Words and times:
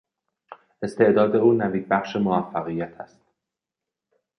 استعداد 0.81 1.35
او 1.35 1.53
نویدبخش 1.53 2.15
موفقیت 2.15 3.01
است. 3.01 3.21